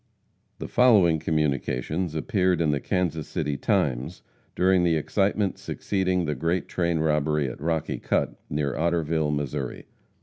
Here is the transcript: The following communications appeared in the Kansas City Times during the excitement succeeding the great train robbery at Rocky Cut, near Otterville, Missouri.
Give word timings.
The 0.57 0.67
following 0.67 1.19
communications 1.19 2.15
appeared 2.15 2.59
in 2.59 2.71
the 2.71 2.79
Kansas 2.79 3.27
City 3.27 3.55
Times 3.55 4.23
during 4.55 4.83
the 4.83 4.95
excitement 4.95 5.59
succeeding 5.59 6.25
the 6.25 6.33
great 6.33 6.67
train 6.67 6.97
robbery 6.97 7.47
at 7.47 7.61
Rocky 7.61 7.99
Cut, 7.99 8.33
near 8.49 8.73
Otterville, 8.73 9.29
Missouri. 9.31 9.85